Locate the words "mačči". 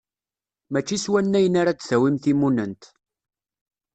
0.71-0.95